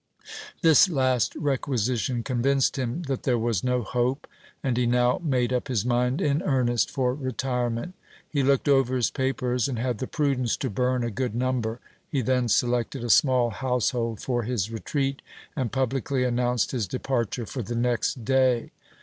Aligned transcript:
This 0.63 0.89
last 0.89 1.35
requisition 1.35 2.23
convinced 2.23 2.75
him 2.75 3.03
that 3.03 3.21
there 3.21 3.37
was 3.37 3.63
no 3.63 3.83
hope; 3.83 4.25
and 4.63 4.75
he 4.75 4.87
now 4.87 5.21
made 5.23 5.51
j 5.51 5.55
up 5.57 5.67
his 5.67 5.85
mind 5.85 6.19
in 6.21 6.41
earnest 6.41 6.89
for 6.89 7.13
retirement. 7.13 7.93
He 8.27 8.41
looked 8.41 8.67
over 8.67 8.95
his 8.95 9.11
papers, 9.11 9.67
and 9.67 9.77
had 9.77 9.99
j 9.99 10.05
the 10.05 10.07
prudence 10.07 10.57
to 10.57 10.71
burn 10.71 11.03
a 11.03 11.11
good 11.11 11.35
number, 11.35 11.79
he 12.09 12.21
then 12.23 12.47
selected 12.49 13.03
a 13.03 13.11
small 13.11 13.51
household 13.51 14.19
for 14.21 14.41
his 14.41 14.71
retreat, 14.71 15.21
and 15.55 15.71
publicly 15.71 16.23
announced 16.23 16.71
his 16.71 16.87
departure 16.87 17.45
for 17.45 17.61
the 17.61 17.75
next 17.75 18.25
day. 18.25 18.71